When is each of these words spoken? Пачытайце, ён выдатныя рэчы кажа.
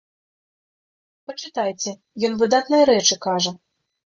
Пачытайце, 1.27 1.91
ён 2.31 2.41
выдатныя 2.41 2.83
рэчы 2.93 3.15
кажа. 3.29 3.51